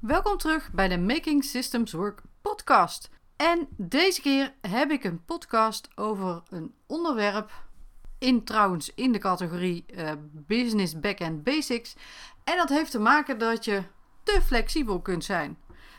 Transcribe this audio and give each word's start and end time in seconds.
Welkom 0.00 0.36
terug 0.36 0.72
bij 0.72 0.88
de 0.88 0.98
Making 0.98 1.44
Systems 1.44 1.92
Work 1.92 2.22
podcast. 2.42 3.10
En 3.36 3.68
deze 3.76 4.20
keer 4.20 4.54
heb 4.60 4.90
ik 4.90 5.04
een 5.04 5.24
podcast 5.24 5.88
over 5.94 6.42
een 6.48 6.74
onderwerp 6.86 7.50
in 8.18 8.44
trouwens 8.44 8.94
in 8.94 9.12
de 9.12 9.18
categorie 9.18 9.84
uh, 9.94 10.12
Business 10.32 11.00
Backend 11.00 11.44
Basics. 11.44 11.96
En 12.44 12.56
dat 12.56 12.68
heeft 12.68 12.90
te 12.90 12.98
maken 12.98 13.38
dat 13.38 13.64
je 13.64 13.82
te 14.22 14.40
flexibel 14.42 15.00
kunt 15.00 15.24
zijn. 15.24 15.58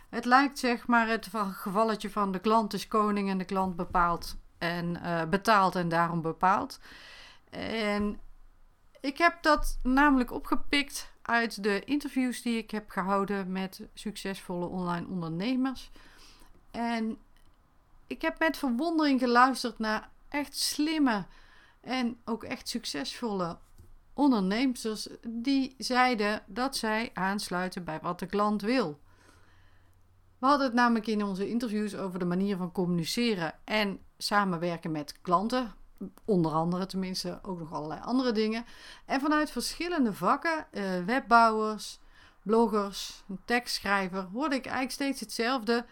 Het 0.09 0.25
lijkt 0.25 0.59
zeg 0.59 0.88
maar 0.88 1.07
het 1.07 1.27
gevalletje 1.52 2.09
van 2.09 2.31
de 2.31 2.39
klant 2.39 2.73
is 2.73 2.88
koning 2.88 3.29
en 3.29 3.38
de 3.38 3.45
klant 3.45 3.75
bepaalt 3.75 4.38
en 4.57 5.00
uh, 5.04 5.23
betaalt 5.23 5.75
en 5.75 5.89
daarom 5.89 6.21
bepaalt. 6.21 6.79
En 7.50 8.20
ik 9.02 9.18
heb 9.18 9.38
dat 9.41 9.79
namelijk 9.84 10.31
opgepikt 10.31 11.11
uit 11.30 11.64
de 11.64 11.82
interviews 11.86 12.41
die 12.41 12.57
ik 12.57 12.71
heb 12.71 12.89
gehouden 12.89 13.52
met 13.52 13.82
succesvolle 13.93 14.66
online 14.66 15.07
ondernemers. 15.07 15.89
En 16.71 17.18
ik 18.07 18.21
heb 18.21 18.39
met 18.39 18.57
verwondering 18.57 19.19
geluisterd 19.19 19.79
naar 19.79 20.10
echt 20.29 20.57
slimme 20.57 21.25
en 21.82 22.18
ook 22.25 22.43
echt 22.43 22.69
succesvolle 22.69 23.57
ondernemers 24.14 25.07
die 25.28 25.75
zeiden 25.78 26.43
dat 26.46 26.78
zij 26.78 27.11
aansluiten 27.14 27.83
bij 27.83 28.00
wat 28.02 28.19
de 28.19 28.25
klant 28.25 28.61
wil. 28.61 29.00
We 30.39 30.46
hadden 30.46 30.66
het 30.66 30.75
namelijk 30.75 31.07
in 31.07 31.24
onze 31.24 31.50
interviews 31.50 31.96
over 31.96 32.19
de 32.19 32.25
manier 32.25 32.58
van 32.58 32.72
communiceren 32.72 33.53
en 33.64 34.00
samenwerken 34.17 34.91
met 34.91 35.22
klanten. 35.22 35.73
Onder 36.26 36.52
andere 36.52 36.86
tenminste 36.86 37.39
ook 37.42 37.59
nog 37.59 37.73
allerlei 37.73 38.02
andere 38.02 38.31
dingen. 38.31 38.66
En 39.06 39.20
vanuit 39.20 39.52
verschillende 39.52 40.14
vakken, 40.14 40.66
eh, 40.72 40.84
webbouwers, 41.06 42.00
bloggers, 42.42 43.23
tekstschrijver, 43.45 44.22
hoorde 44.34 44.56
ik 44.56 44.66
eigenlijk 44.66 44.94
steeds 44.94 45.20
hetzelfde. 45.20 45.86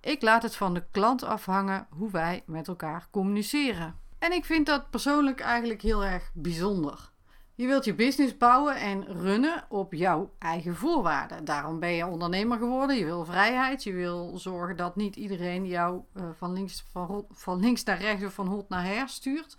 Ik 0.00 0.22
laat 0.22 0.42
het 0.42 0.56
van 0.56 0.74
de 0.74 0.84
klant 0.90 1.22
afhangen 1.22 1.86
hoe 1.90 2.10
wij 2.10 2.42
met 2.46 2.68
elkaar 2.68 3.08
communiceren. 3.10 3.98
En 4.18 4.32
ik 4.32 4.44
vind 4.44 4.66
dat 4.66 4.90
persoonlijk 4.90 5.40
eigenlijk 5.40 5.82
heel 5.82 6.04
erg 6.04 6.30
bijzonder. 6.34 7.11
Je 7.54 7.66
wilt 7.66 7.84
je 7.84 7.94
business 7.94 8.36
bouwen 8.36 8.76
en 8.76 9.04
runnen 9.04 9.64
op 9.68 9.92
jouw 9.92 10.34
eigen 10.38 10.76
voorwaarden. 10.76 11.44
Daarom 11.44 11.78
ben 11.78 11.90
je 11.90 12.06
ondernemer 12.06 12.58
geworden. 12.58 12.96
Je 12.96 13.04
wil 13.04 13.24
vrijheid. 13.24 13.82
Je 13.82 13.92
wil 13.92 14.38
zorgen 14.38 14.76
dat 14.76 14.96
niet 14.96 15.16
iedereen 15.16 15.66
jou 15.66 16.02
uh, 16.14 16.24
van, 16.36 16.52
links, 16.52 16.84
van, 16.92 17.26
van 17.30 17.60
links 17.60 17.84
naar 17.84 17.98
rechts 17.98 18.24
of 18.24 18.34
van 18.34 18.46
hot 18.46 18.68
naar 18.68 18.84
her 18.84 19.08
stuurt. 19.08 19.56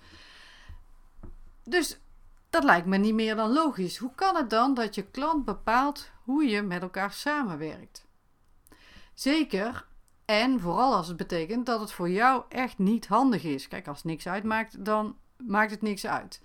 Dus 1.64 2.00
dat 2.50 2.64
lijkt 2.64 2.88
me 2.88 2.98
niet 2.98 3.14
meer 3.14 3.36
dan 3.36 3.52
logisch. 3.52 3.98
Hoe 3.98 4.12
kan 4.16 4.36
het 4.36 4.50
dan 4.50 4.74
dat 4.74 4.96
je 4.96 5.04
klant 5.04 5.46
bepaalt 5.46 6.12
hoe 6.24 6.46
je 6.46 6.62
met 6.62 6.82
elkaar 6.82 7.12
samenwerkt? 7.12 8.06
Zeker 9.14 9.86
en 10.26 10.60
vooral 10.60 10.96
als 10.96 11.08
het 11.08 11.18
betekent 11.18 11.66
dat 11.66 11.80
het 11.80 11.92
voor 11.92 12.10
jou 12.10 12.44
echt 12.50 12.78
niet 12.78 13.08
handig 13.08 13.44
is. 13.44 13.68
Kijk, 13.68 13.88
als 13.88 14.04
niks 14.04 14.28
uitmaakt, 14.28 14.86
dan 14.86 15.16
maakt 15.38 15.72
het 15.72 15.82
niks 15.82 16.06
uit. 16.06 16.42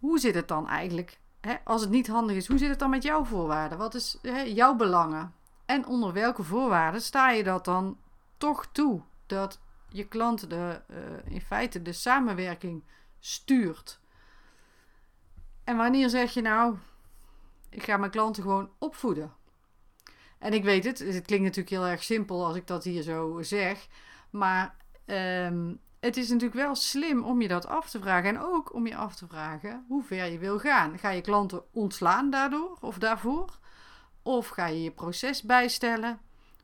Hoe 0.00 0.18
zit 0.18 0.34
het 0.34 0.48
dan 0.48 0.68
eigenlijk? 0.68 1.18
Hè, 1.40 1.54
als 1.64 1.80
het 1.80 1.90
niet 1.90 2.08
handig 2.08 2.36
is, 2.36 2.46
hoe 2.46 2.58
zit 2.58 2.68
het 2.68 2.78
dan 2.78 2.90
met 2.90 3.02
jouw 3.02 3.24
voorwaarden? 3.24 3.78
Wat 3.78 3.94
is 3.94 4.18
hè, 4.22 4.40
jouw 4.40 4.74
belangen? 4.74 5.34
En 5.66 5.86
onder 5.86 6.12
welke 6.12 6.42
voorwaarden 6.42 7.02
sta 7.02 7.30
je 7.30 7.42
dat 7.42 7.64
dan 7.64 7.98
toch 8.36 8.66
toe? 8.72 9.02
Dat 9.26 9.60
je 9.88 10.08
klant 10.08 10.50
de, 10.50 10.80
uh, 10.90 11.32
in 11.34 11.40
feite 11.40 11.82
de 11.82 11.92
samenwerking 11.92 12.84
stuurt. 13.18 14.00
En 15.64 15.76
wanneer 15.76 16.08
zeg 16.08 16.34
je 16.34 16.40
nou, 16.40 16.76
ik 17.68 17.82
ga 17.82 17.96
mijn 17.96 18.10
klanten 18.10 18.42
gewoon 18.42 18.70
opvoeden? 18.78 19.32
En 20.38 20.52
ik 20.52 20.64
weet 20.64 20.84
het, 20.84 20.98
het 20.98 21.26
klinkt 21.26 21.44
natuurlijk 21.44 21.70
heel 21.70 21.86
erg 21.86 22.02
simpel 22.02 22.46
als 22.46 22.56
ik 22.56 22.66
dat 22.66 22.84
hier 22.84 23.02
zo 23.02 23.42
zeg. 23.42 23.86
Maar 24.30 24.76
um, 25.06 25.80
het 26.00 26.16
is 26.16 26.28
natuurlijk 26.28 26.60
wel 26.60 26.74
slim 26.74 27.24
om 27.24 27.42
je 27.42 27.48
dat 27.48 27.66
af 27.66 27.90
te 27.90 28.00
vragen. 28.00 28.28
En 28.28 28.40
ook 28.40 28.74
om 28.74 28.86
je 28.86 28.96
af 28.96 29.14
te 29.14 29.26
vragen 29.26 29.84
hoe 29.88 30.02
ver 30.02 30.24
je 30.24 30.38
wil 30.38 30.58
gaan. 30.58 30.98
Ga 30.98 31.10
je 31.10 31.20
klanten 31.20 31.62
ontslaan 31.72 32.30
daardoor 32.30 32.78
of 32.80 32.98
daarvoor? 32.98 33.58
Of 34.22 34.48
ga 34.48 34.66
je 34.66 34.82
je 34.82 34.90
proces 34.90 35.42
bijstellen? 35.42 36.20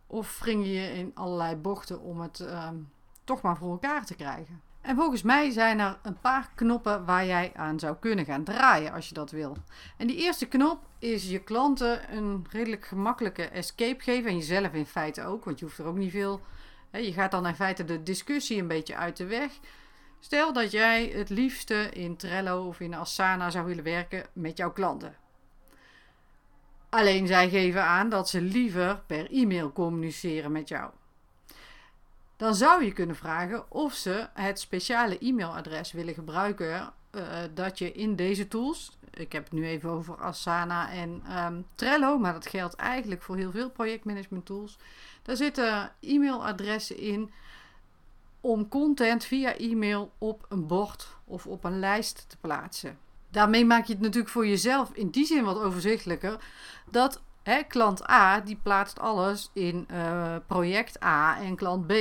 Of 0.06 0.38
wring 0.38 0.64
je 0.64 0.72
je 0.72 0.92
in 0.92 1.10
allerlei 1.14 1.56
bochten 1.56 2.00
om 2.00 2.20
het 2.20 2.40
ehm, 2.40 2.76
toch 3.24 3.42
maar 3.42 3.56
voor 3.56 3.70
elkaar 3.70 4.04
te 4.04 4.14
krijgen? 4.14 4.60
En 4.80 4.96
volgens 4.96 5.22
mij 5.22 5.50
zijn 5.50 5.78
er 5.78 5.98
een 6.02 6.20
paar 6.20 6.50
knoppen 6.54 7.04
waar 7.04 7.26
jij 7.26 7.52
aan 7.54 7.78
zou 7.78 7.96
kunnen 7.96 8.24
gaan 8.24 8.44
draaien 8.44 8.92
als 8.92 9.08
je 9.08 9.14
dat 9.14 9.30
wil. 9.30 9.56
En 9.96 10.06
die 10.06 10.16
eerste 10.16 10.46
knop 10.46 10.78
is 10.98 11.28
je 11.28 11.38
klanten 11.38 12.16
een 12.16 12.46
redelijk 12.50 12.86
gemakkelijke 12.86 13.44
escape 13.44 14.02
geven. 14.02 14.30
En 14.30 14.36
jezelf 14.36 14.72
in 14.72 14.86
feite 14.86 15.24
ook, 15.24 15.44
want 15.44 15.58
je 15.58 15.64
hoeft 15.64 15.78
er 15.78 15.86
ook 15.86 15.96
niet 15.96 16.10
veel 16.10 16.40
je 17.04 17.12
gaat 17.12 17.30
dan 17.30 17.46
in 17.46 17.54
feite 17.54 17.84
de 17.84 18.02
discussie 18.02 18.60
een 18.60 18.68
beetje 18.68 18.96
uit 18.96 19.16
de 19.16 19.26
weg. 19.26 19.52
Stel 20.20 20.52
dat 20.52 20.70
jij 20.70 21.06
het 21.06 21.28
liefste 21.28 21.90
in 21.90 22.16
Trello 22.16 22.66
of 22.66 22.80
in 22.80 22.94
Asana 22.94 23.50
zou 23.50 23.66
willen 23.66 23.84
werken 23.84 24.26
met 24.32 24.56
jouw 24.56 24.72
klanten. 24.72 25.16
Alleen 26.88 27.26
zij 27.26 27.48
geven 27.48 27.84
aan 27.84 28.08
dat 28.08 28.28
ze 28.28 28.40
liever 28.40 29.02
per 29.06 29.30
e-mail 29.30 29.72
communiceren 29.72 30.52
met 30.52 30.68
jou. 30.68 30.90
Dan 32.36 32.54
zou 32.54 32.84
je 32.84 32.92
kunnen 32.92 33.16
vragen 33.16 33.70
of 33.70 33.94
ze 33.94 34.28
het 34.34 34.60
speciale 34.60 35.18
e-mailadres 35.18 35.92
willen 35.92 36.14
gebruiken 36.14 36.92
uh, 37.10 37.22
dat 37.54 37.78
je 37.78 37.92
in 37.92 38.16
deze 38.16 38.48
tools, 38.48 38.98
ik 39.10 39.32
heb 39.32 39.44
het 39.44 39.52
nu 39.52 39.66
even 39.66 39.90
over 39.90 40.16
Asana 40.16 40.90
en 40.90 41.22
um, 41.38 41.66
Trello, 41.74 42.18
maar 42.18 42.32
dat 42.32 42.46
geldt 42.46 42.74
eigenlijk 42.74 43.22
voor 43.22 43.36
heel 43.36 43.50
veel 43.50 43.70
projectmanagement 43.70 44.46
tools. 44.46 44.78
Daar 45.26 45.36
zitten 45.36 45.92
e-mailadressen 46.00 46.98
in 46.98 47.30
om 48.40 48.68
content 48.68 49.24
via 49.24 49.56
e-mail 49.56 50.12
op 50.18 50.46
een 50.48 50.66
bord 50.66 51.16
of 51.24 51.46
op 51.46 51.64
een 51.64 51.78
lijst 51.78 52.24
te 52.28 52.36
plaatsen. 52.36 52.98
Daarmee 53.30 53.64
maak 53.64 53.86
je 53.86 53.92
het 53.92 54.02
natuurlijk 54.02 54.32
voor 54.32 54.46
jezelf 54.46 54.90
in 54.92 55.10
die 55.10 55.26
zin 55.26 55.44
wat 55.44 55.58
overzichtelijker. 55.58 56.44
Dat 56.90 57.22
hè, 57.42 57.62
klant 57.62 58.10
A 58.10 58.40
die 58.40 58.58
plaatst 58.62 58.98
alles 58.98 59.50
in 59.52 59.88
uh, 59.90 60.36
project 60.46 61.02
A 61.02 61.40
en 61.40 61.56
klant 61.56 61.86
B 61.86 61.92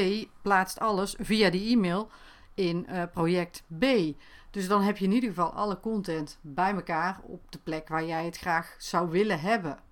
plaatst 0.41 0.79
alles 0.79 1.15
via 1.19 1.49
die 1.49 1.75
e-mail 1.75 2.09
in 2.53 2.87
uh, 2.89 3.03
project 3.13 3.63
B. 3.79 3.85
Dus 4.51 4.67
dan 4.67 4.81
heb 4.81 4.97
je 4.97 5.05
in 5.05 5.11
ieder 5.11 5.29
geval 5.29 5.53
alle 5.53 5.79
content 5.79 6.37
bij 6.41 6.73
elkaar 6.73 7.19
op 7.23 7.51
de 7.51 7.59
plek 7.63 7.87
waar 7.87 8.05
jij 8.05 8.25
het 8.25 8.37
graag 8.37 8.75
zou 8.77 9.09
willen 9.09 9.39
hebben. 9.39 9.84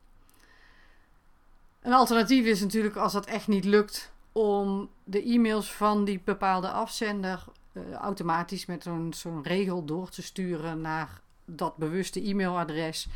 Een 1.83 1.93
alternatief 1.93 2.45
is 2.45 2.61
natuurlijk 2.61 2.95
als 2.95 3.13
dat 3.13 3.25
echt 3.25 3.47
niet 3.47 3.65
lukt 3.65 4.11
om 4.31 4.89
de 5.03 5.23
e-mails 5.23 5.73
van 5.73 6.05
die 6.05 6.21
bepaalde 6.23 6.69
afzender 6.69 7.45
uh, 7.73 7.93
automatisch 7.93 8.65
met 8.65 8.83
zo'n 8.83 9.13
zo'n 9.13 9.43
regel 9.43 9.85
door 9.85 10.09
te 10.09 10.21
sturen 10.21 10.81
naar 10.81 11.21
dat 11.45 11.77
bewuste 11.77 12.27
e-mailadres, 12.27 13.07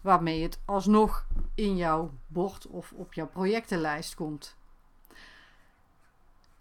waarmee 0.00 0.42
het 0.42 0.58
alsnog 0.64 1.26
in 1.54 1.76
jouw 1.76 2.10
bord 2.26 2.66
of 2.66 2.92
op 2.92 3.12
jouw 3.12 3.28
projectenlijst 3.28 4.14
komt. 4.14 4.56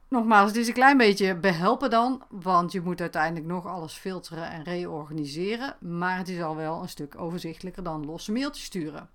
Nogmaals, 0.07 0.47
het 0.47 0.57
is 0.57 0.68
een 0.68 0.73
klein 0.73 0.97
beetje 0.97 1.35
behelpen 1.35 1.90
dan, 1.90 2.23
want 2.29 2.72
je 2.72 2.81
moet 2.81 3.02
uiteindelijk 3.02 3.46
nog 3.46 3.66
alles 3.66 3.94
filteren 3.94 4.50
en 4.50 4.63
reorganiseren, 4.63 5.75
maar 5.79 6.18
het 6.18 6.29
is 6.29 6.41
al 6.41 6.56
wel 6.56 6.81
een 6.81 6.90
stuk 6.90 7.19
overzichtelijker 7.19 7.84
dan 7.84 8.06
losse 8.06 8.31
mailtjes 8.31 8.66
sturen. 8.66 9.09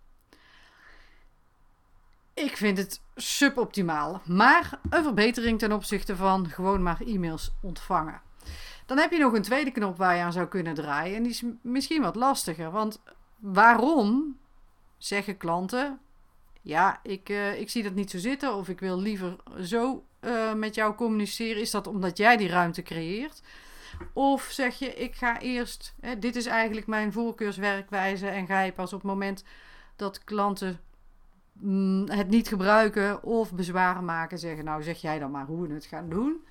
Ik 2.38 2.56
vind 2.56 2.78
het 2.78 3.00
suboptimaal, 3.16 4.22
maar 4.24 4.78
een 4.90 5.02
verbetering 5.02 5.58
ten 5.58 5.72
opzichte 5.72 6.16
van 6.16 6.48
gewoon 6.48 6.82
maar 6.82 7.00
e-mails 7.00 7.50
ontvangen. 7.62 8.20
Dan 8.86 8.98
heb 8.98 9.12
je 9.12 9.18
nog 9.18 9.32
een 9.32 9.42
tweede 9.42 9.70
knop 9.70 9.96
waar 9.96 10.16
je 10.16 10.22
aan 10.22 10.32
zou 10.32 10.46
kunnen 10.46 10.74
draaien 10.74 11.16
en 11.16 11.22
die 11.22 11.32
is 11.32 11.42
misschien 11.62 12.02
wat 12.02 12.16
lastiger, 12.16 12.70
want 12.70 13.00
waarom 13.36 14.38
zeggen 14.98 15.36
klanten: 15.36 15.98
ja, 16.62 17.00
ik, 17.02 17.28
uh, 17.28 17.60
ik 17.60 17.70
zie 17.70 17.82
dat 17.82 17.94
niet 17.94 18.10
zo 18.10 18.18
zitten 18.18 18.54
of 18.54 18.68
ik 18.68 18.80
wil 18.80 19.00
liever 19.00 19.36
zo 19.60 20.04
uh, 20.20 20.52
met 20.54 20.74
jou 20.74 20.94
communiceren? 20.94 21.62
Is 21.62 21.70
dat 21.70 21.86
omdat 21.86 22.16
jij 22.16 22.36
die 22.36 22.48
ruimte 22.48 22.82
creëert? 22.82 23.42
Of 24.12 24.42
zeg 24.42 24.78
je, 24.78 24.94
ik 24.94 25.14
ga 25.14 25.40
eerst, 25.40 25.94
hè, 26.00 26.18
dit 26.18 26.36
is 26.36 26.46
eigenlijk 26.46 26.86
mijn 26.86 27.12
voorkeurswerkwijze 27.12 28.28
en 28.28 28.46
ga 28.46 28.60
je 28.60 28.72
pas 28.72 28.92
op 28.92 29.00
het 29.00 29.10
moment 29.10 29.44
dat 29.96 30.24
klanten 30.24 30.80
Mm, 31.60 32.08
het 32.08 32.28
niet 32.28 32.48
gebruiken 32.48 33.22
of 33.22 33.52
bezwaren 33.52 34.04
maken. 34.04 34.38
Zeggen, 34.38 34.64
nou 34.64 34.82
zeg 34.82 35.00
jij 35.00 35.18
dan 35.18 35.30
maar 35.30 35.46
hoe 35.46 35.66
we 35.66 35.74
het 35.74 35.84
gaan 35.84 36.08
doen. 36.08 36.44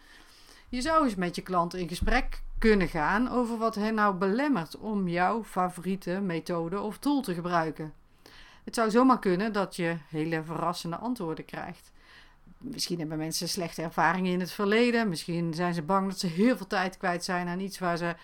Je 0.70 0.82
zou 0.82 1.04
eens 1.04 1.16
met 1.16 1.36
je 1.36 1.42
klant 1.42 1.76
in 1.76 1.88
gesprek 1.88 2.42
kunnen 2.58 2.88
gaan 2.88 3.30
over 3.30 3.58
wat 3.58 3.76
hen 3.76 3.94
nou 3.94 4.16
belemmert 4.16 4.78
om 4.78 5.08
jouw 5.08 5.44
favoriete 5.44 6.20
methode 6.20 6.80
of 6.80 6.98
tool 6.98 7.22
te 7.22 7.34
gebruiken. 7.34 7.94
Het 8.64 8.76
zou 8.76 8.90
zomaar 8.90 9.20
kunnen 9.20 9.54
dat 9.54 9.76
je 9.76 9.98
hele 10.10 10.44
verrassende 10.44 10.96
antwoorden 10.96 11.46
krijgt. 11.46 11.92
Misschien 12.58 13.00
hebben 13.00 13.18
mensen 13.18 13.50
slechte 13.50 13.82
ervaringen 13.82 14.32
in 14.32 14.40
het 14.40 14.52
verleden. 14.52 15.10
Misschien 15.10 15.54
zijn 15.54 15.74
ze 15.74 15.82
bang 15.82 16.08
dat 16.08 16.20
ze 16.20 16.28
heel 16.28 16.58
veel 16.58 16.68
tijd 16.68 16.98
kwijt 16.98 17.24
zijn 17.24 17.48
aan 17.48 17.60
iets 17.60 17.80
waar 17.80 17.98
ze 17.98 18.16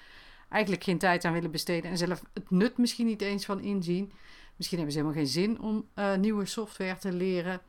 eigenlijk 0.49 0.83
geen 0.83 0.97
tijd 0.97 1.25
aan 1.25 1.33
willen 1.33 1.51
besteden 1.51 1.91
en 1.91 1.97
zelf 1.97 2.23
het 2.33 2.51
nut 2.51 2.77
misschien 2.77 3.05
niet 3.05 3.21
eens 3.21 3.45
van 3.45 3.59
inzien. 3.59 4.11
Misschien 4.55 4.77
hebben 4.77 4.95
ze 4.95 5.01
helemaal 5.01 5.23
geen 5.23 5.33
zin 5.33 5.61
om 5.61 5.87
uh, 5.95 6.15
nieuwe 6.15 6.45
software 6.45 6.97
te 6.97 7.13
leren. 7.13 7.61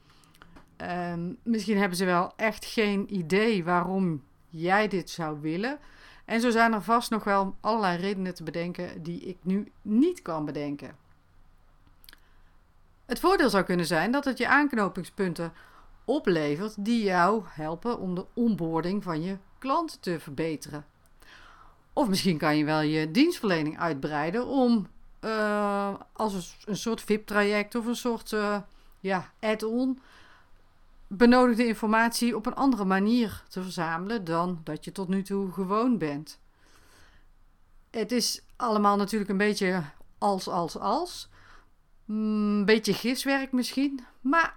Um, 0.77 1.39
misschien 1.43 1.79
hebben 1.79 1.99
ze 1.99 2.05
wel 2.05 2.33
echt 2.37 2.65
geen 2.65 3.15
idee 3.15 3.65
waarom 3.65 4.23
jij 4.49 4.89
dit 4.89 5.11
zou 5.11 5.41
willen. 5.41 5.79
En 6.25 6.41
zo 6.41 6.51
zijn 6.51 6.73
er 6.73 6.83
vast 6.83 7.11
nog 7.11 7.25
wel 7.25 7.57
allerlei 7.61 7.99
redenen 7.99 8.35
te 8.35 8.43
bedenken 8.43 9.03
die 9.03 9.21
ik 9.21 9.37
nu 9.43 9.73
niet 9.83 10.23
kan 10.23 10.45
bedenken. 10.45 10.97
Het 13.07 13.21
voordeel 13.21 13.51
zou 13.51 13.65
kunnen 13.65 13.87
zijn 13.87 14.11
dat 14.11 14.25
het 14.25 14.39
je 14.39 14.49
aanknopingspunten 14.49 15.53
oplevert 16.05 16.85
die 16.85 17.05
jou 17.05 17.43
helpen 17.47 17.99
om 17.99 18.15
de 18.15 18.27
onboarding 18.35 19.03
van 19.03 19.23
je 19.23 19.37
klant 19.59 20.03
te 20.03 20.21
verbeteren. 20.21 20.87
Of 21.93 22.09
misschien 22.09 22.39
kan 22.39 22.57
je 22.57 22.65
wel 22.65 22.81
je 22.81 23.11
dienstverlening 23.11 23.79
uitbreiden 23.79 24.47
om 24.47 24.87
uh, 25.25 25.95
als 26.13 26.57
een 26.65 26.77
soort 26.77 27.01
VIP-traject 27.01 27.75
of 27.75 27.87
een 27.87 27.97
soort 27.97 28.33
uh, 28.33 28.59
ja, 29.01 29.33
add-on 29.41 30.01
benodigde 31.07 31.67
informatie 31.67 32.37
op 32.37 32.47
een 32.47 32.55
andere 32.55 32.85
manier 32.85 33.43
te 33.49 33.63
verzamelen 33.63 34.25
dan 34.25 34.61
dat 34.65 34.85
je 34.85 34.93
tot 34.93 35.09
nu 35.09 35.23
toe 35.23 35.53
gewoon 35.53 35.99
bent. 35.99 36.41
Het 37.91 38.13
is 38.13 38.43
allemaal 38.57 38.97
natuurlijk 38.97 39.31
een 39.31 39.37
beetje 39.37 39.83
als, 40.19 40.49
als, 40.49 40.79
als. 40.79 41.29
Mm, 42.05 42.59
een 42.59 42.65
beetje 42.65 42.95
giswerk 42.95 43.53
misschien. 43.53 44.05
Maar 44.21 44.57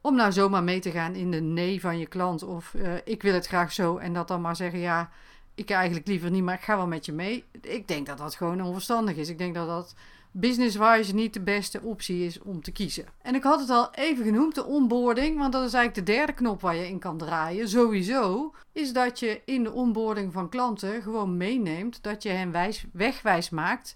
om 0.00 0.14
nou 0.14 0.32
zomaar 0.32 0.62
mee 0.62 0.80
te 0.80 0.90
gaan 0.90 1.14
in 1.14 1.30
de 1.30 1.40
nee 1.40 1.80
van 1.80 1.98
je 1.98 2.06
klant 2.06 2.42
of 2.42 2.74
uh, 2.74 2.94
ik 3.04 3.22
wil 3.22 3.34
het 3.34 3.46
graag 3.46 3.72
zo 3.72 3.96
en 3.96 4.12
dat 4.12 4.28
dan 4.28 4.40
maar 4.40 4.56
zeggen 4.56 4.78
ja, 4.78 5.10
ik 5.58 5.70
eigenlijk 5.70 6.06
liever 6.06 6.30
niet, 6.30 6.42
maar 6.42 6.54
ik 6.54 6.60
ga 6.60 6.76
wel 6.76 6.86
met 6.86 7.06
je 7.06 7.12
mee. 7.12 7.44
Ik 7.60 7.88
denk 7.88 8.06
dat 8.06 8.18
dat 8.18 8.34
gewoon 8.34 8.62
onverstandig 8.62 9.16
is. 9.16 9.28
Ik 9.28 9.38
denk 9.38 9.54
dat 9.54 9.66
dat 9.66 9.94
business-wise 10.30 11.14
niet 11.14 11.34
de 11.34 11.40
beste 11.40 11.80
optie 11.82 12.24
is 12.24 12.40
om 12.40 12.62
te 12.62 12.70
kiezen. 12.70 13.04
En 13.22 13.34
ik 13.34 13.42
had 13.42 13.60
het 13.60 13.70
al 13.70 13.94
even 13.94 14.24
genoemd, 14.24 14.54
de 14.54 14.64
onboarding, 14.64 15.38
want 15.38 15.52
dat 15.52 15.64
is 15.64 15.72
eigenlijk 15.72 16.06
de 16.06 16.12
derde 16.12 16.32
knop 16.32 16.60
waar 16.60 16.74
je 16.74 16.88
in 16.88 16.98
kan 16.98 17.18
draaien. 17.18 17.68
Sowieso 17.68 18.54
is 18.72 18.92
dat 18.92 19.18
je 19.18 19.40
in 19.44 19.62
de 19.62 19.72
onboarding 19.72 20.32
van 20.32 20.48
klanten 20.48 21.02
gewoon 21.02 21.36
meeneemt 21.36 22.02
dat 22.02 22.22
je 22.22 22.28
hen 22.28 22.52
wijs, 22.52 22.84
wegwijs 22.92 23.50
maakt 23.50 23.94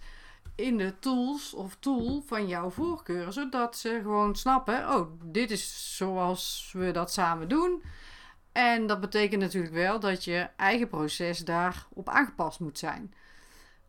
in 0.55 0.79
de 0.79 0.99
tools 0.99 1.55
of 1.55 1.77
tool 1.79 2.23
van 2.27 2.47
jouw 2.47 2.71
voorkeur, 2.71 3.33
zodat 3.33 3.77
ze 3.77 4.01
gewoon 4.03 4.37
snappen: 4.37 4.95
oh, 4.95 5.11
dit 5.25 5.51
is 5.51 5.97
zoals 5.97 6.71
we 6.77 6.91
dat 6.91 7.13
samen 7.13 7.49
doen. 7.49 7.83
En 8.53 8.87
dat 8.87 9.01
betekent 9.01 9.41
natuurlijk 9.41 9.75
wel 9.75 10.01
dat 10.01 10.25
je 10.25 10.49
eigen 10.57 10.89
proces 10.89 11.39
daarop 11.39 12.09
aangepast 12.09 12.61
moet 12.61 12.79
zijn. 12.79 13.15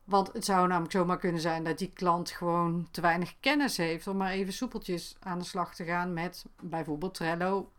Want 0.03 0.33
het 0.33 0.45
zou 0.45 0.67
namelijk 0.67 0.91
zomaar 0.91 1.17
kunnen 1.17 1.41
zijn 1.41 1.63
dat 1.63 1.77
die 1.77 1.91
klant 1.93 2.31
gewoon 2.31 2.87
te 2.91 3.01
weinig 3.01 3.35
kennis 3.39 3.77
heeft 3.77 4.07
om 4.07 4.17
maar 4.17 4.31
even 4.31 4.53
soepeltjes 4.53 5.15
aan 5.19 5.39
de 5.39 5.45
slag 5.45 5.75
te 5.75 5.83
gaan 5.83 6.13
met 6.13 6.45
bijvoorbeeld 6.61 7.13
Trello 7.13 7.71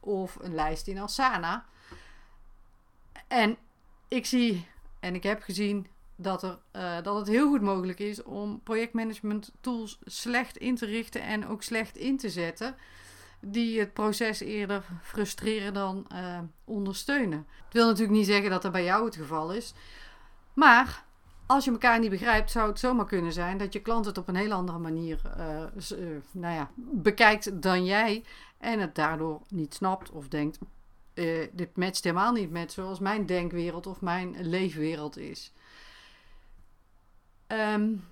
of 0.00 0.36
een 0.40 0.54
lijst 0.54 0.86
in 0.86 0.98
Asana. 0.98 1.64
En 3.28 3.56
ik 4.08 4.26
zie 4.26 4.66
en 5.00 5.14
ik 5.14 5.22
heb 5.22 5.42
gezien 5.42 5.86
dat, 6.16 6.42
er, 6.42 6.58
uh, 6.72 7.02
dat 7.02 7.16
het 7.16 7.28
heel 7.28 7.48
goed 7.48 7.60
mogelijk 7.60 7.98
is 7.98 8.22
om 8.22 8.60
projectmanagement 8.62 9.52
tools 9.60 9.98
slecht 10.04 10.56
in 10.56 10.74
te 10.74 10.86
richten 10.86 11.22
en 11.22 11.48
ook 11.48 11.62
slecht 11.62 11.96
in 11.96 12.16
te 12.16 12.30
zetten. 12.30 12.76
Die 13.40 13.78
het 13.80 13.92
proces 13.92 14.40
eerder 14.40 14.84
frustreren 15.02 15.74
dan 15.74 16.06
uh, 16.12 16.38
ondersteunen. 16.64 17.46
Het 17.64 17.72
wil 17.72 17.86
natuurlijk 17.86 18.18
niet 18.18 18.26
zeggen 18.26 18.50
dat 18.50 18.62
dat 18.62 18.72
bij 18.72 18.84
jou 18.84 19.04
het 19.04 19.16
geval 19.16 19.52
is. 19.52 19.74
Maar 20.54 21.04
als 21.46 21.64
je 21.64 21.70
elkaar 21.70 21.98
niet 21.98 22.10
begrijpt, 22.10 22.50
zou 22.50 22.68
het 22.68 22.78
zomaar 22.78 23.06
kunnen 23.06 23.32
zijn 23.32 23.58
dat 23.58 23.72
je 23.72 23.80
klant 23.80 24.04
het 24.04 24.18
op 24.18 24.28
een 24.28 24.34
heel 24.34 24.52
andere 24.52 24.78
manier 24.78 25.20
uh, 25.38 25.62
uh, 25.98 26.16
nou 26.30 26.54
ja, 26.54 26.70
bekijkt 26.74 27.62
dan 27.62 27.84
jij. 27.84 28.24
En 28.58 28.80
het 28.80 28.94
daardoor 28.94 29.40
niet 29.48 29.74
snapt 29.74 30.10
of 30.10 30.28
denkt: 30.28 30.58
dit 31.52 31.76
matcht 31.76 32.04
helemaal 32.04 32.32
niet 32.32 32.50
met 32.50 32.72
zoals 32.72 32.98
mijn 32.98 33.26
denkwereld 33.26 33.86
of 33.86 34.00
mijn 34.00 34.36
leefwereld 34.40 35.16
is. 35.16 35.52
Um, 37.46 38.04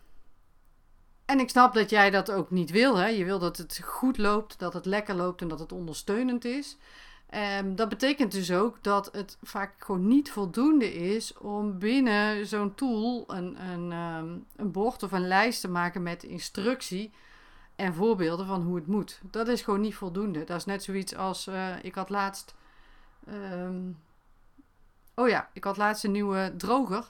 en 1.28 1.40
ik 1.40 1.50
snap 1.50 1.75
dat 1.75 1.90
jij 1.90 2.10
dat 2.10 2.30
ook 2.30 2.50
niet 2.50 2.70
wil. 2.70 2.96
Hè? 2.96 3.06
Je 3.06 3.25
wil 3.25 3.38
dat 3.38 3.56
het 3.56 3.80
goed 3.84 4.19
loopt, 4.19 4.58
dat 4.58 4.72
het 4.72 4.86
lekker 4.86 5.14
loopt 5.14 5.40
en 5.40 5.48
dat 5.48 5.58
het 5.58 5.72
ondersteunend 5.72 6.44
is. 6.44 6.76
Um, 7.60 7.76
dat 7.76 7.88
betekent 7.88 8.32
dus 8.32 8.52
ook 8.52 8.82
dat 8.82 9.08
het 9.12 9.36
vaak 9.42 9.75
gewoon 9.78 10.06
niet 10.06 10.30
voldoende 10.30 10.94
is 10.94 11.38
om 11.38 11.78
binnen 11.78 12.46
zo'n 12.46 12.75
tool 12.75 13.25
een, 13.26 13.62
een, 13.62 13.92
um, 13.92 14.46
een 14.56 14.70
bord 14.70 15.02
of 15.02 15.12
een 15.12 15.26
lijst 15.26 15.60
te 15.60 15.69
maken 15.69 16.02
met 16.02 16.22
instructie 16.22 17.12
en 17.76 17.94
voorbeelden 17.94 18.46
van 18.46 18.62
hoe 18.62 18.76
het 18.76 18.86
moet. 18.86 19.20
Dat 19.22 19.48
is 19.48 19.62
gewoon 19.62 19.80
niet 19.80 19.94
voldoende. 19.94 20.44
Dat 20.44 20.56
is 20.56 20.64
net 20.64 20.82
zoiets 20.82 21.16
als 21.16 21.46
uh, 21.46 21.84
ik 21.84 21.94
had 21.94 22.08
laatst. 22.08 22.54
Um, 23.28 23.98
oh 25.14 25.28
ja, 25.28 25.48
ik 25.52 25.64
had 25.64 25.76
laatst 25.76 26.04
een 26.04 26.12
nieuwe 26.12 26.54
droger. 26.56 27.06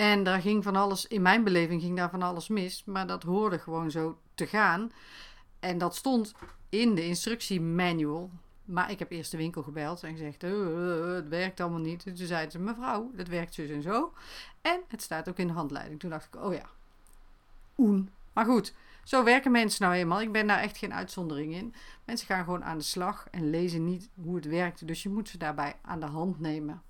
En 0.00 0.22
daar 0.22 0.40
ging 0.40 0.62
van 0.62 0.76
alles, 0.76 1.06
in 1.06 1.22
mijn 1.22 1.44
beleving 1.44 1.82
ging 1.82 1.96
daar 1.96 2.10
van 2.10 2.22
alles 2.22 2.48
mis, 2.48 2.84
maar 2.84 3.06
dat 3.06 3.22
hoorde 3.22 3.58
gewoon 3.58 3.90
zo 3.90 4.18
te 4.34 4.46
gaan. 4.46 4.92
En 5.58 5.78
dat 5.78 5.96
stond 5.96 6.34
in 6.68 6.94
de 6.94 7.06
instructiemanual. 7.06 8.30
Maar 8.64 8.90
ik 8.90 8.98
heb 8.98 9.10
eerst 9.10 9.30
de 9.30 9.36
winkel 9.36 9.62
gebeld 9.62 10.02
en 10.02 10.10
gezegd: 10.10 10.44
uh, 10.44 11.14
het 11.14 11.28
werkt 11.28 11.60
allemaal 11.60 11.80
niet. 11.80 12.06
En 12.06 12.14
toen 12.14 12.26
zeiden 12.26 12.50
ze: 12.50 12.58
Mevrouw, 12.58 13.10
dat 13.14 13.28
werkt 13.28 13.54
zo 13.54 13.62
en 13.62 13.82
zo. 13.82 14.12
En 14.60 14.80
het 14.88 15.02
staat 15.02 15.28
ook 15.28 15.38
in 15.38 15.46
de 15.46 15.52
handleiding. 15.52 16.00
Toen 16.00 16.10
dacht 16.10 16.26
ik: 16.34 16.42
Oh 16.42 16.54
ja, 16.54 16.66
oen. 17.78 18.10
Maar 18.32 18.44
goed, 18.44 18.74
zo 19.04 19.24
werken 19.24 19.50
mensen 19.50 19.84
nou 19.84 19.94
eenmaal. 19.96 20.20
Ik 20.20 20.32
ben 20.32 20.46
daar 20.46 20.60
echt 20.60 20.78
geen 20.78 20.94
uitzondering 20.94 21.54
in. 21.54 21.74
Mensen 22.04 22.26
gaan 22.26 22.44
gewoon 22.44 22.64
aan 22.64 22.78
de 22.78 22.84
slag 22.84 23.26
en 23.30 23.50
lezen 23.50 23.84
niet 23.84 24.08
hoe 24.14 24.36
het 24.36 24.46
werkt. 24.46 24.86
Dus 24.86 25.02
je 25.02 25.08
moet 25.08 25.28
ze 25.28 25.38
daarbij 25.38 25.76
aan 25.82 26.00
de 26.00 26.06
hand 26.06 26.40
nemen. 26.40 26.82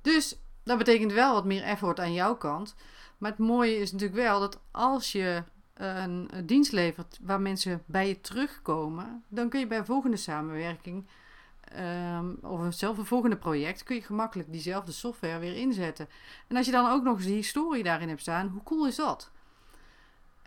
Dus 0.00 0.36
dat 0.70 0.78
betekent 0.78 1.12
wel 1.12 1.32
wat 1.32 1.44
meer 1.44 1.62
effort 1.62 2.00
aan 2.00 2.12
jouw 2.12 2.36
kant. 2.36 2.74
Maar 3.18 3.30
het 3.30 3.38
mooie 3.38 3.76
is 3.76 3.92
natuurlijk 3.92 4.20
wel 4.20 4.40
dat 4.40 4.60
als 4.70 5.12
je 5.12 5.42
een, 5.74 6.30
dienst 6.44 6.72
levert 6.72 7.18
waar 7.22 7.40
mensen 7.40 7.82
bij 7.86 8.08
je 8.08 8.20
terugkomen, 8.20 9.24
dan 9.28 9.48
kun 9.48 9.60
je 9.60 9.66
bij 9.66 9.78
een 9.78 9.84
volgende 9.84 10.16
samenwerking 10.16 11.06
um, 11.78 12.38
of 12.42 12.74
zelf 12.74 12.98
een 12.98 13.06
volgende 13.06 13.36
project, 13.36 13.82
kun 13.82 13.96
je 13.96 14.02
gemakkelijk 14.02 14.52
diezelfde 14.52 14.92
software 14.92 15.38
weer 15.38 15.56
inzetten. 15.56 16.08
En 16.48 16.56
als 16.56 16.66
je 16.66 16.72
dan 16.72 16.90
ook 16.90 17.02
nog 17.02 17.16
eens 17.16 17.26
die 17.26 17.34
historie 17.34 17.82
daarin 17.82 18.08
hebt 18.08 18.20
staan, 18.20 18.48
hoe 18.48 18.62
cool 18.62 18.86
is 18.86 18.96
dat? 18.96 19.30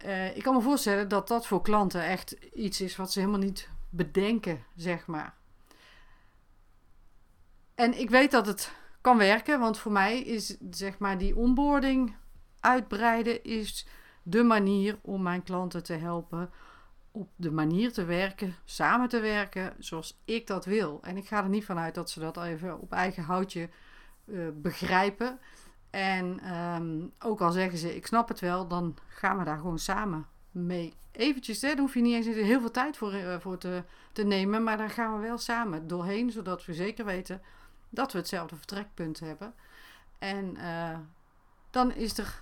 Uh, 0.06 0.36
ik 0.36 0.44
kan 0.44 0.56
me 0.56 0.62
voorstellen 0.62 1.08
dat 1.08 1.28
dat 1.28 1.48
voor 1.48 1.62
klanten 1.62 2.06
echt 2.06 2.32
iets 2.54 2.82
is 2.82 2.96
wat 2.96 3.12
ze 3.12 3.20
helemaal 3.20 3.40
niet 3.40 3.70
bedenken, 3.90 4.64
zeg 4.76 5.06
maar. 5.06 5.36
En 7.76 8.00
ik 8.00 8.10
weet 8.10 8.32
dat 8.32 8.46
het 8.46 8.72
kan 9.04 9.18
werken, 9.18 9.60
want 9.60 9.78
voor 9.78 9.92
mij 9.92 10.20
is 10.20 10.58
zeg 10.70 10.98
maar 10.98 11.18
die 11.18 11.36
onboarding 11.36 12.16
uitbreiden 12.60 13.44
is 13.44 13.88
de 14.24 14.44
manier 14.44 15.00
om 15.02 15.22
mijn 15.22 15.44
klanten 15.44 15.84
te 15.84 15.94
helpen 15.94 16.50
op 17.12 17.30
de 17.36 17.52
manier 17.52 17.94
te 17.94 18.06
werken, 18.06 18.56
samen 18.66 19.10
te 19.10 19.20
werken 19.20 19.74
zoals 19.78 20.22
ik 20.26 20.48
dat 20.48 20.66
wil. 20.66 21.00
En 21.02 21.18
ik 21.18 21.28
ga 21.28 21.44
er 21.44 21.50
niet 21.50 21.66
vanuit 21.66 21.96
dat 21.96 22.10
ze 22.10 22.20
dat 22.20 22.38
even 22.38 22.80
op 22.80 22.92
eigen 22.92 23.24
houtje 23.24 23.70
uh, 24.26 24.48
begrijpen. 24.54 25.40
En 25.90 26.54
um, 26.56 27.12
ook 27.20 27.42
al 27.42 27.52
zeggen 27.52 27.78
ze, 27.78 27.96
ik 27.96 28.08
snap 28.08 28.28
het 28.28 28.40
wel, 28.40 28.68
dan 28.68 28.98
gaan 29.08 29.38
we 29.38 29.44
daar 29.44 29.58
gewoon 29.58 29.80
samen 29.80 30.28
mee. 30.52 30.94
Eventjes, 31.12 31.62
hè, 31.62 31.68
daar 31.68 31.78
hoef 31.78 31.94
je 31.94 32.02
niet 32.02 32.16
eens 32.16 32.36
heel 32.36 32.60
veel 32.60 32.72
tijd 32.72 32.98
voor, 32.98 33.14
uh, 33.14 33.40
voor 33.40 33.58
te, 33.58 33.84
nemen, 34.24 34.64
maar 34.64 34.78
daar 34.78 34.90
gaan 34.90 35.16
we 35.16 35.28
wel 35.28 35.38
samen 35.38 35.88
doorheen, 35.88 36.32
zodat 36.32 36.66
we 36.66 36.74
zeker 36.74 37.06
weten 37.06 37.42
dat 37.94 38.12
we 38.12 38.18
hetzelfde 38.18 38.56
vertrekpunt 38.56 39.20
hebben. 39.20 39.54
En 40.20 40.56
uh, 40.58 40.98
dan 41.70 41.94
is 41.94 42.18
er 42.18 42.42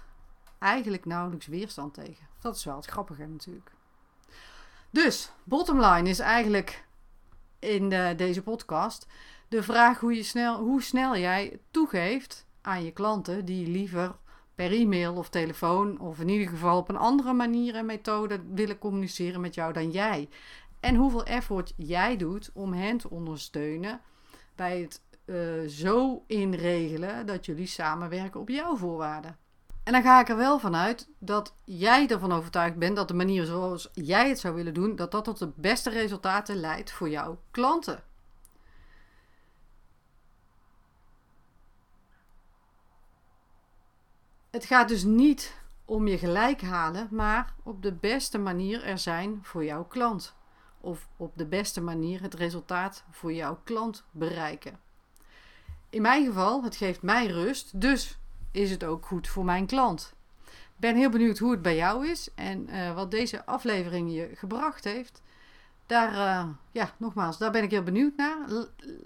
eigenlijk 0.60 1.05
nauwelijks 1.05 1.48
weerstand 1.48 1.93
tegen. 1.93 2.27
Dat 2.39 2.55
is 2.55 2.63
wel 2.63 2.75
het 2.75 2.86
grappige 2.86 3.25
natuurlijk. 3.25 3.72
Dus, 4.89 5.31
bottom 5.43 5.79
line 5.79 6.10
is 6.10 6.20
eigenlijk 6.20 6.86
in 7.60 7.89
de, 7.89 8.13
deze 8.17 8.41
podcast 8.41 9.08
de 9.48 9.63
vraag 9.63 10.00
hoe, 10.00 10.15
je 10.15 10.24
snel, 10.24 10.60
hoe 10.60 10.81
snel 10.81 11.17
jij 11.17 11.60
toegeeft 11.72 12.46
aan 12.62 12.84
je 12.84 12.91
klanten 12.91 13.46
die 13.46 13.67
liever 13.67 14.15
per 14.55 14.72
e-mail 14.72 15.15
of 15.15 15.29
telefoon 15.29 16.00
of 16.00 16.20
in 16.20 16.29
ieder 16.29 16.48
geval 16.48 16.77
op 16.77 16.89
een 16.89 16.98
andere 16.98 17.34
manier 17.34 17.75
en 17.75 17.86
methode 17.86 18.41
willen 18.53 18.77
communiceren 18.77 19.41
met 19.41 19.53
jou 19.53 19.74
dan 19.74 19.91
jij. 19.91 20.29
En 20.79 20.96
hoeveel 20.96 21.24
effort 21.25 21.74
jij 21.75 22.17
doet 22.17 22.50
om 22.53 22.74
hen 22.74 22.98
te 22.98 23.10
ondersteunen 23.10 24.01
bij 24.55 24.79
het 24.81 25.01
uh, 25.31 25.67
zo 25.67 26.23
inregelen 26.27 27.25
dat 27.25 27.45
jullie 27.45 27.65
samenwerken 27.65 28.39
op 28.39 28.50
jouw 28.50 28.75
voorwaarden. 28.75 29.38
En 29.83 29.93
dan 29.93 30.01
ga 30.01 30.19
ik 30.19 30.29
er 30.29 30.38
wel 30.38 30.59
vanuit 30.59 31.07
dat 31.19 31.53
jij 31.63 32.07
ervan 32.07 32.31
overtuigd 32.31 32.75
bent 32.75 32.95
dat 32.95 33.07
de 33.07 33.13
manier 33.13 33.45
zoals 33.45 33.89
jij 33.93 34.29
het 34.29 34.39
zou 34.39 34.55
willen 34.55 34.73
doen, 34.73 34.95
dat 34.95 35.11
dat 35.11 35.23
tot 35.23 35.39
de 35.39 35.51
beste 35.55 35.89
resultaten 35.89 36.55
leidt 36.55 36.91
voor 36.91 37.09
jouw 37.09 37.39
klanten. 37.51 38.03
Het 44.50 44.65
gaat 44.65 44.88
dus 44.88 45.03
niet 45.03 45.55
om 45.85 46.07
je 46.07 46.17
gelijk 46.17 46.61
halen, 46.61 47.07
maar 47.11 47.53
op 47.63 47.81
de 47.81 47.93
beste 47.93 48.38
manier 48.38 48.83
er 48.83 48.97
zijn 48.97 49.39
voor 49.43 49.63
jouw 49.63 49.83
klant. 49.83 50.35
Of 50.79 51.07
op 51.17 51.38
de 51.38 51.45
beste 51.45 51.81
manier 51.81 52.21
het 52.21 52.33
resultaat 52.33 53.03
voor 53.09 53.33
jouw 53.33 53.59
klant 53.63 54.03
bereiken. 54.11 54.79
In 55.91 56.01
mijn 56.01 56.25
geval, 56.25 56.63
het 56.63 56.75
geeft 56.75 57.01
mij 57.01 57.27
rust, 57.27 57.81
dus 57.81 58.17
is 58.51 58.71
het 58.71 58.83
ook 58.83 59.05
goed 59.05 59.27
voor 59.27 59.45
mijn 59.45 59.65
klant. 59.65 60.13
Ben 60.75 60.95
heel 60.95 61.10
benieuwd 61.10 61.38
hoe 61.38 61.51
het 61.51 61.62
bij 61.62 61.75
jou 61.75 62.07
is 62.07 62.29
en 62.36 62.69
uh, 62.69 62.95
wat 62.95 63.12
deze 63.12 63.45
aflevering 63.45 64.13
je 64.13 64.31
gebracht 64.36 64.83
heeft. 64.83 65.21
Daar, 65.86 66.13
uh, 66.13 66.50
ja, 66.71 66.93
nogmaals, 66.98 67.38
daar 67.38 67.51
ben 67.51 67.63
ik 67.63 67.71
heel 67.71 67.83
benieuwd 67.83 68.15
naar. 68.15 68.38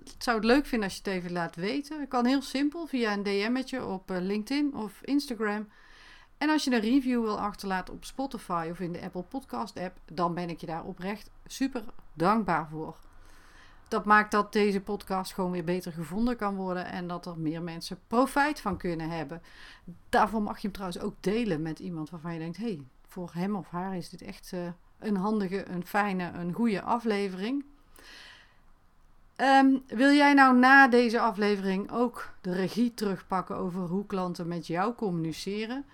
Ik 0.04 0.24
zou 0.24 0.38
het 0.38 0.46
leuk 0.46 0.66
vinden 0.66 0.88
als 0.88 0.98
je 0.98 1.04
het 1.04 1.14
even 1.14 1.32
laat 1.32 1.56
weten. 1.56 2.02
Ik 2.02 2.10
kan 2.10 2.26
heel 2.26 2.42
simpel 2.42 2.88
via 2.88 3.14
een 3.14 3.24
DM'tje 3.24 3.86
op 3.86 4.12
uh, 4.12 4.18
LinkedIn 4.20 4.76
of 4.76 5.02
Instagram. 5.02 5.68
En 6.38 6.50
als 6.50 6.64
je 6.64 6.72
een 6.72 6.80
review 6.80 7.22
wil 7.22 7.40
achterlaten 7.40 7.94
op 7.94 8.06
Spotify 8.06 8.68
of 8.72 8.80
in 8.80 8.92
de 8.92 9.02
Apple 9.02 9.24
Podcast 9.24 9.80
app, 9.80 9.98
dan 10.12 10.34
ben 10.34 10.50
ik 10.50 10.60
je 10.60 10.66
daar 10.66 10.84
oprecht 10.84 11.30
super 11.46 11.84
dankbaar 12.14 12.68
voor. 12.70 12.96
Dat 13.88 14.06
maakt 14.06 14.32
dat 14.32 14.54
deze 14.54 14.82
podcast 14.82 15.34
gewoon 15.34 15.52
weer 15.52 15.64
beter 15.64 15.92
gevonden 15.92 16.36
kan 16.36 16.56
worden 16.56 16.86
en 16.86 17.08
dat 17.08 17.26
er 17.26 17.40
meer 17.40 17.62
mensen 17.62 18.00
profijt 18.08 18.60
van 18.62 18.78
kunnen 18.78 19.10
hebben. 19.10 19.42
Daarvoor 20.10 20.42
mag 20.42 20.56
je 20.56 20.62
hem 20.62 20.72
trouwens 20.72 21.02
ook 21.02 21.16
delen 21.20 21.62
met 21.62 21.80
iemand 21.80 22.10
waarvan 22.10 22.34
je 22.34 22.40
denkt: 22.40 22.58
hey, 22.58 22.82
voor 23.08 23.30
hem 23.34 23.56
of 23.56 23.70
haar 23.70 23.98
is 23.98 24.10
dit 24.10 24.22
echt 24.22 24.52
uh, 24.54 24.60
een 25.00 25.18
handige, 25.18 25.70
een 25.70 25.86
fijne, 25.86 26.32
een 26.34 26.54
goede 26.54 26.82
aflevering. 26.82 27.66
Um, 29.38 29.84
wil 29.88 30.12
jij 30.12 30.34
nou 30.34 30.58
na 30.58 30.88
deze 30.88 31.20
aflevering 31.20 31.92
ook 31.92 32.34
de 32.42 32.54
regie 32.54 32.94
terugpakken 32.94 33.56
over 33.56 33.82
hoe 33.82 34.06
klanten 34.06 34.48
met 34.48 34.68
jou 34.68 34.94
communiceren? 34.94 35.86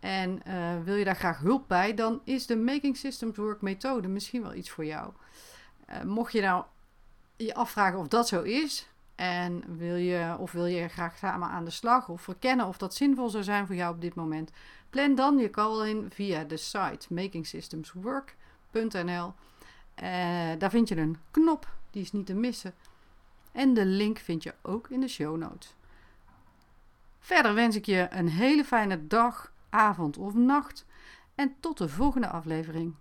En 0.00 0.42
uh, 0.48 0.82
wil 0.84 0.94
je 0.94 1.04
daar 1.04 1.16
graag 1.16 1.38
hulp 1.38 1.68
bij, 1.68 1.94
dan 1.94 2.20
is 2.24 2.46
de 2.46 2.56
Making 2.56 2.96
Systems 2.96 3.36
Work 3.36 3.60
methode 3.60 4.08
misschien 4.08 4.42
wel 4.42 4.54
iets 4.54 4.70
voor 4.70 4.84
jou. 4.84 5.12
Uh, 5.90 6.02
mocht 6.02 6.32
je 6.32 6.40
nou 6.40 6.64
je 7.36 7.54
afvragen 7.54 7.98
of 7.98 8.08
dat 8.08 8.28
zo 8.28 8.42
is, 8.42 8.88
en 9.14 9.76
wil 9.76 9.96
je, 9.96 10.36
of 10.38 10.52
wil 10.52 10.66
je 10.66 10.88
graag 10.88 11.18
samen 11.18 11.48
aan 11.48 11.64
de 11.64 11.70
slag 11.70 12.08
of 12.08 12.22
verkennen 12.22 12.66
of 12.66 12.78
dat 12.78 12.94
zinvol 12.94 13.28
zou 13.28 13.44
zijn 13.44 13.66
voor 13.66 13.74
jou 13.74 13.94
op 13.94 14.00
dit 14.00 14.14
moment, 14.14 14.50
plan 14.90 15.14
dan 15.14 15.38
je 15.38 15.50
call 15.50 15.88
in 15.88 16.10
via 16.10 16.44
de 16.44 16.56
site 16.56 17.14
makingsystemswork.nl. 17.14 19.32
Uh, 20.02 20.50
daar 20.58 20.70
vind 20.70 20.88
je 20.88 20.96
een 20.96 21.18
knop, 21.30 21.68
die 21.90 22.02
is 22.02 22.12
niet 22.12 22.26
te 22.26 22.34
missen. 22.34 22.74
En 23.52 23.74
de 23.74 23.84
link 23.84 24.18
vind 24.18 24.42
je 24.42 24.54
ook 24.62 24.88
in 24.88 25.00
de 25.00 25.08
show 25.08 25.36
notes. 25.36 25.74
Verder 27.20 27.54
wens 27.54 27.76
ik 27.76 27.86
je 27.86 28.06
een 28.10 28.28
hele 28.28 28.64
fijne 28.64 29.06
dag 29.06 29.52
avond 29.70 30.16
of 30.16 30.34
nacht. 30.34 30.86
En 31.34 31.54
tot 31.60 31.78
de 31.78 31.88
volgende 31.88 32.28
aflevering. 32.28 32.94